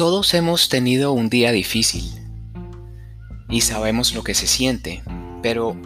[0.00, 2.10] Todos hemos tenido un día difícil
[3.50, 5.02] y sabemos lo que se siente,
[5.42, 5.76] pero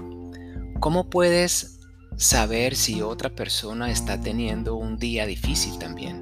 [0.78, 1.80] ¿cómo puedes
[2.16, 6.20] saber si otra persona está teniendo un día difícil también?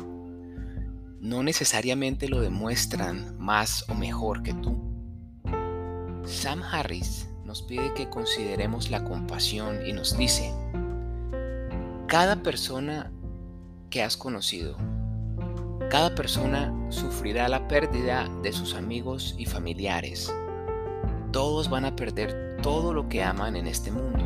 [1.21, 4.75] No necesariamente lo demuestran más o mejor que tú.
[6.25, 10.51] Sam Harris nos pide que consideremos la compasión y nos dice,
[12.07, 13.13] cada persona
[13.91, 14.79] que has conocido
[15.93, 20.35] cada persona sufrirá la pérdida de sus amigos y familiares.
[21.33, 24.25] Todos van a perder todo lo que aman en este mundo.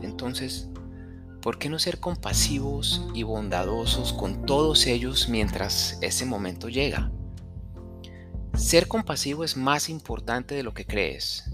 [0.00, 0.70] Entonces,
[1.42, 7.12] ¿por qué no ser compasivos y bondadosos con todos ellos mientras ese momento llega?
[8.54, 11.44] Ser compasivo es más importante de lo que crees.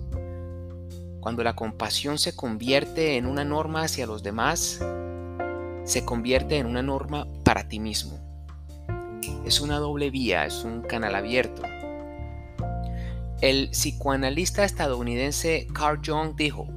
[1.19, 4.79] Cuando la compasión se convierte en una norma hacia los demás,
[5.83, 8.32] se convierte en una norma para ti mismo
[9.45, 11.63] es una doble vía, es un canal abierto.
[13.41, 16.69] El psicoanalista estadounidense Carl Jung dijo,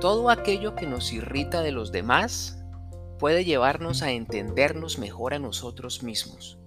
[0.00, 2.62] todo aquello que nos irrita de los demás
[3.18, 6.58] puede llevarnos a entendernos mejor a nosotros mismos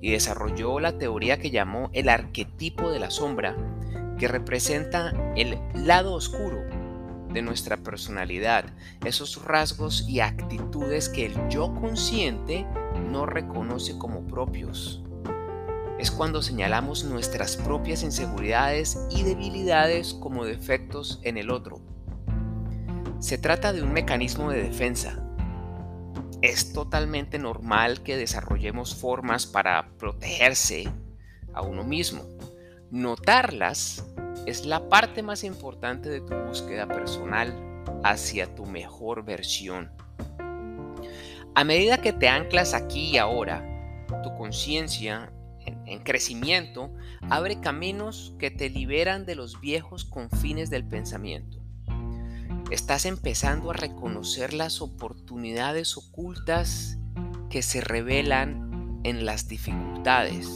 [0.00, 3.56] y desarrolló la teoría que llamó el arquetipo de la sombra,
[4.18, 6.58] que representa el lado oscuro
[7.32, 8.64] de nuestra personalidad,
[9.04, 12.66] esos rasgos y actitudes que el yo consciente
[13.12, 15.04] no reconoce como propios.
[15.98, 21.80] Es cuando señalamos nuestras propias inseguridades y debilidades como defectos en el otro.
[23.20, 25.22] Se trata de un mecanismo de defensa.
[26.40, 30.88] Es totalmente normal que desarrollemos formas para protegerse
[31.54, 32.24] a uno mismo.
[32.90, 34.04] Notarlas
[34.46, 37.54] es la parte más importante de tu búsqueda personal
[38.02, 39.92] hacia tu mejor versión.
[41.54, 43.62] A medida que te anclas aquí y ahora,
[44.22, 45.30] tu conciencia
[45.66, 46.90] en, crecimiento
[47.28, 51.58] abre caminos que te liberan de los viejos confines del pensamiento.
[52.70, 56.98] Estás empezando a reconocer las oportunidades ocultas
[57.50, 60.48] que se revelan en las dificultades.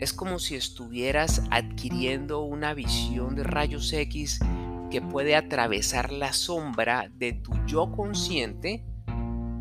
[0.00, 4.40] Es como si estuvieras adquiriendo una visión de rayos X
[4.90, 8.84] que puede atravesar la sombra de tu yo consciente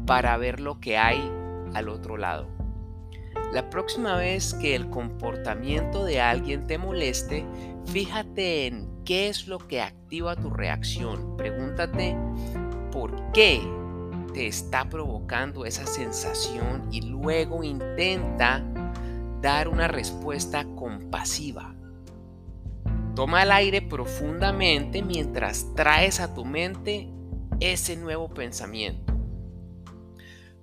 [0.05, 1.21] para ver lo que hay
[1.73, 2.47] al otro lado.
[3.53, 7.45] La próxima vez que el comportamiento de alguien te moleste,
[7.85, 11.35] fíjate en qué es lo que activa tu reacción.
[11.35, 12.15] Pregúntate
[12.91, 13.61] por qué
[14.33, 18.63] te está provocando esa sensación y luego intenta
[19.41, 21.75] dar una respuesta compasiva.
[23.15, 27.09] Toma el aire profundamente mientras traes a tu mente
[27.59, 29.10] ese nuevo pensamiento.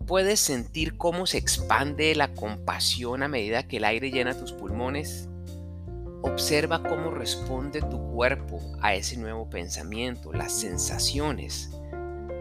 [0.08, 5.28] ¿Puedes sentir cómo se expande la compasión a medida que el aire llena tus pulmones?
[6.22, 11.76] Observa cómo responde tu cuerpo a ese nuevo pensamiento, las sensaciones.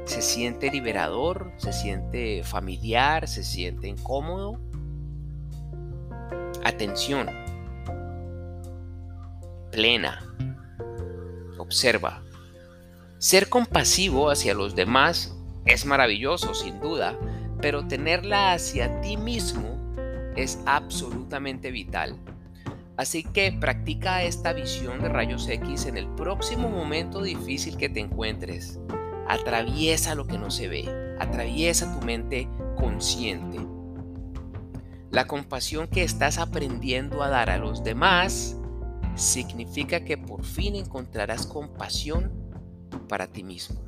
[0.05, 1.51] ¿Se siente liberador?
[1.57, 3.27] ¿Se siente familiar?
[3.27, 4.61] ¿Se siente incómodo?
[6.63, 7.29] Atención.
[9.73, 10.33] Plena.
[11.57, 12.23] Observa.
[13.17, 15.35] Ser compasivo hacia los demás
[15.65, 17.19] es maravilloso, sin duda,
[17.61, 19.77] pero tenerla hacia ti mismo
[20.35, 22.17] es absolutamente vital.
[22.97, 27.99] Así que practica esta visión de rayos X en el próximo momento difícil que te
[27.99, 28.79] encuentres.
[29.27, 33.59] Atraviesa lo que no se ve, atraviesa tu mente consciente.
[35.11, 38.57] La compasión que estás aprendiendo a dar a los demás
[39.15, 42.31] significa que por fin encontrarás compasión
[43.07, 43.86] para ti mismo.